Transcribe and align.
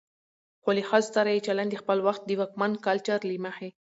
خو 0.61 0.69
له 0.77 0.83
ښځو 0.89 1.13
سره 1.15 1.29
يې 1.35 1.45
چلن 1.47 1.67
د 1.69 1.75
خپل 1.81 1.97
وخت 2.07 2.21
د 2.25 2.31
واکمن 2.39 2.71
کلچر 2.85 3.19
له 3.29 3.35
مخې 3.45 3.69